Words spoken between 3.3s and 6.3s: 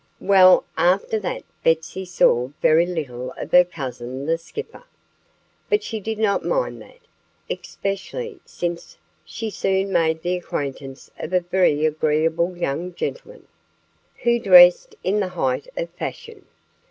of her cousin the Skipper. But she did